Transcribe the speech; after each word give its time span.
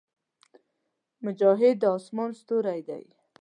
مجاهد 1.25 1.75
د 1.81 1.83
اسمان 1.97 2.29
ستوری 2.41 2.81
دی. 2.87 3.03